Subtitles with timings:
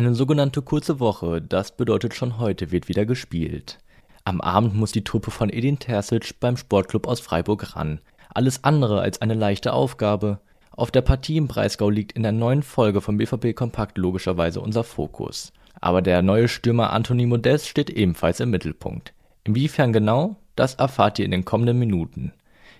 [0.00, 3.76] Eine sogenannte kurze Woche, das bedeutet schon heute wird wieder gespielt.
[4.24, 8.00] Am Abend muss die Truppe von Edin Terzic beim Sportclub aus Freiburg ran.
[8.32, 10.40] Alles andere als eine leichte Aufgabe.
[10.70, 14.84] Auf der Partie im Breisgau liegt in der neuen Folge vom BVB Kompakt logischerweise unser
[14.84, 15.52] Fokus.
[15.82, 19.12] Aber der neue Stürmer Anthony Modest steht ebenfalls im Mittelpunkt.
[19.44, 22.32] Inwiefern genau, das erfahrt ihr in den kommenden Minuten.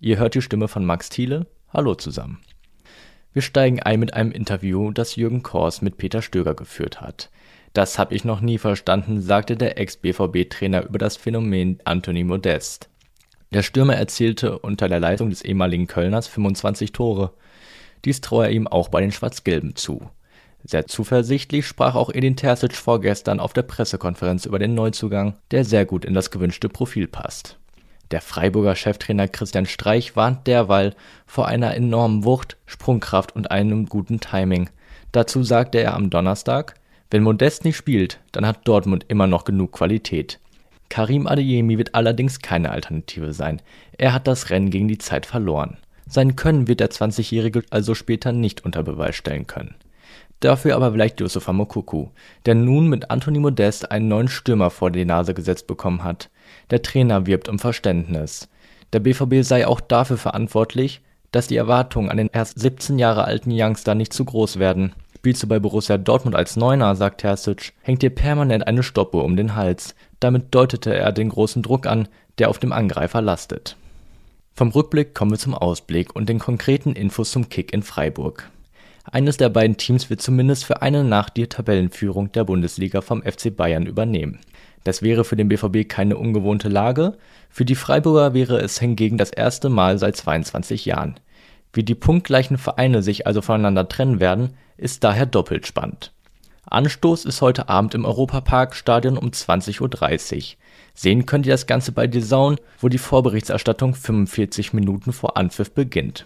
[0.00, 1.46] Ihr hört die Stimme von Max Thiele.
[1.72, 2.40] Hallo zusammen.
[3.34, 7.30] Wir steigen ein mit einem Interview, das Jürgen Kors mit Peter Stöger geführt hat.
[7.72, 12.88] Das habe ich noch nie verstanden, sagte der Ex-BVB-Trainer über das Phänomen Anthony Modest.
[13.52, 17.32] Der Stürmer erzielte unter der Leitung des ehemaligen Kölners 25 Tore.
[18.04, 20.08] Dies traue er ihm auch bei den Schwarz-Gelben zu.
[20.62, 25.86] Sehr zuversichtlich sprach auch Edin Terzic vorgestern auf der Pressekonferenz über den Neuzugang, der sehr
[25.86, 27.58] gut in das gewünschte Profil passt.
[28.10, 30.94] Der Freiburger Cheftrainer Christian Streich warnt derweil
[31.26, 34.68] vor einer enormen Wucht, Sprungkraft und einem guten Timing.
[35.12, 36.74] Dazu sagte er am Donnerstag,
[37.10, 40.40] wenn Modest nicht spielt, dann hat Dortmund immer noch genug Qualität.
[40.88, 43.62] Karim Adeyemi wird allerdings keine Alternative sein.
[43.96, 45.78] Er hat das Rennen gegen die Zeit verloren.
[46.06, 49.74] Sein Können wird der 20-Jährige also später nicht unter Beweis stellen können.
[50.40, 52.08] Dafür aber vielleicht Yusufa Mokuku,
[52.44, 56.28] der nun mit Anthony Modest einen neuen Stürmer vor die Nase gesetzt bekommen hat.
[56.70, 58.48] Der Trainer wirbt um Verständnis.
[58.92, 61.00] Der BVB sei auch dafür verantwortlich,
[61.32, 64.92] dass die Erwartungen an den erst 17 Jahre alten Youngster nicht zu groß werden.
[65.16, 69.36] Spielst du bei Borussia Dortmund als Neuner, sagt Terzic, hängt dir permanent eine Stoppe um
[69.36, 69.94] den Hals.
[70.20, 73.76] Damit deutete er den großen Druck an, der auf dem Angreifer lastet.
[74.54, 78.50] Vom Rückblick kommen wir zum Ausblick und den konkreten Infos zum Kick in Freiburg.
[79.10, 83.54] Eines der beiden Teams wird zumindest für eine Nacht die Tabellenführung der Bundesliga vom FC
[83.54, 84.40] Bayern übernehmen.
[84.82, 87.16] Das wäre für den BVB keine ungewohnte Lage,
[87.50, 91.20] für die Freiburger wäre es hingegen das erste Mal seit 22 Jahren.
[91.72, 96.12] Wie die punktgleichen Vereine sich also voneinander trennen werden, ist daher doppelt spannend.
[96.66, 100.56] Anstoß ist heute Abend im Europapark-Stadion um 20.30 Uhr.
[100.94, 106.24] Sehen könnt ihr das Ganze bei Zone, wo die Vorberichterstattung 45 Minuten vor Anpfiff beginnt.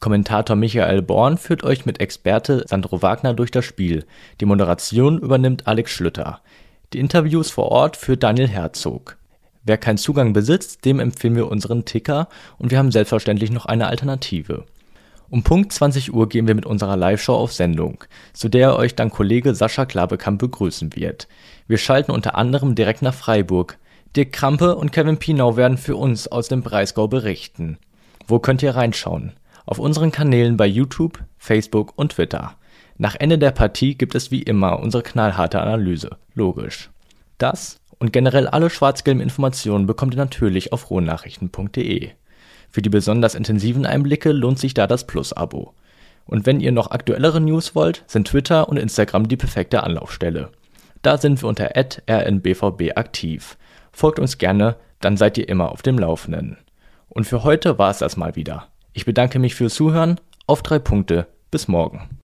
[0.00, 4.04] Kommentator Michael Born führt euch mit Experte Sandro Wagner durch das Spiel.
[4.40, 6.40] Die Moderation übernimmt Alex Schlüter.
[6.92, 9.16] Die Interviews vor Ort führt Daniel Herzog.
[9.64, 13.88] Wer keinen Zugang besitzt, dem empfehlen wir unseren Ticker und wir haben selbstverständlich noch eine
[13.88, 14.64] Alternative.
[15.30, 19.10] Um Punkt 20 Uhr gehen wir mit unserer Live-Show auf Sendung, zu der euch dann
[19.10, 21.28] Kollege Sascha Klabekamp begrüßen wird.
[21.66, 23.78] Wir schalten unter anderem direkt nach Freiburg.
[24.16, 27.76] Dirk Krampe und Kevin Pinau werden für uns aus dem Breisgau berichten.
[28.26, 29.32] Wo könnt ihr reinschauen?
[29.68, 32.56] Auf unseren Kanälen bei YouTube, Facebook und Twitter.
[32.96, 36.16] Nach Ende der Partie gibt es wie immer unsere knallharte Analyse.
[36.32, 36.88] Logisch.
[37.36, 42.08] Das und generell alle schwarz-gelben Informationen bekommt ihr natürlich auf rohnachrichten.de.
[42.70, 45.74] Für die besonders intensiven Einblicke lohnt sich da das Plus-Abo.
[46.24, 50.48] Und wenn ihr noch aktuellere News wollt, sind Twitter und Instagram die perfekte Anlaufstelle.
[51.02, 53.58] Da sind wir unter rnbvb aktiv.
[53.92, 56.56] Folgt uns gerne, dann seid ihr immer auf dem Laufenden.
[57.10, 58.68] Und für heute war es das mal wieder.
[58.98, 60.18] Ich bedanke mich fürs Zuhören.
[60.48, 61.28] Auf drei Punkte.
[61.52, 62.08] Bis morgen.